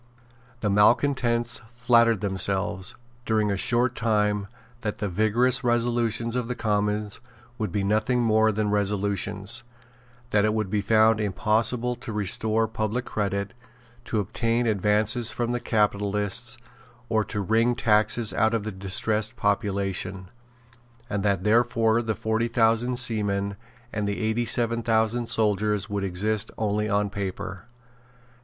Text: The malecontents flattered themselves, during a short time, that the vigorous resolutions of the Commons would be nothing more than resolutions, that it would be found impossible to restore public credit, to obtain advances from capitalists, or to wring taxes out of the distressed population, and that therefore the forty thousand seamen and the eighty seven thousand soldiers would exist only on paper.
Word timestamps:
The 0.61 0.69
malecontents 0.71 1.61
flattered 1.67 2.21
themselves, 2.21 2.95
during 3.23 3.51
a 3.51 3.55
short 3.55 3.95
time, 3.95 4.47
that 4.81 4.97
the 4.97 5.07
vigorous 5.07 5.63
resolutions 5.63 6.35
of 6.35 6.47
the 6.47 6.55
Commons 6.55 7.19
would 7.59 7.71
be 7.71 7.83
nothing 7.83 8.19
more 8.19 8.51
than 8.51 8.71
resolutions, 8.71 9.63
that 10.31 10.43
it 10.43 10.55
would 10.55 10.71
be 10.71 10.81
found 10.81 11.21
impossible 11.21 11.95
to 11.97 12.11
restore 12.11 12.67
public 12.67 13.05
credit, 13.05 13.53
to 14.05 14.19
obtain 14.19 14.65
advances 14.65 15.31
from 15.31 15.53
capitalists, 15.59 16.57
or 17.07 17.23
to 17.25 17.39
wring 17.39 17.75
taxes 17.75 18.33
out 18.33 18.55
of 18.55 18.63
the 18.63 18.71
distressed 18.71 19.35
population, 19.35 20.31
and 21.11 21.21
that 21.21 21.43
therefore 21.43 22.01
the 22.01 22.15
forty 22.15 22.47
thousand 22.47 22.97
seamen 22.97 23.55
and 23.93 24.07
the 24.07 24.19
eighty 24.19 24.45
seven 24.45 24.81
thousand 24.81 25.29
soldiers 25.29 25.91
would 25.91 26.03
exist 26.03 26.49
only 26.57 26.89
on 26.89 27.11
paper. 27.11 27.67